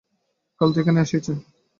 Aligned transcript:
কাল 0.61 0.69
তো 0.73 0.77
এখানেই 0.81 1.03
আসিয়াছেন। 1.05 1.37